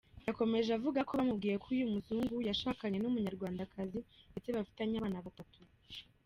[0.27, 3.99] Yakomeje avuga ko bamubwiye ko uyu muzungu yashakanye n’Umunyarwandakazi
[4.31, 5.59] ndetse bafitanye abana batatu.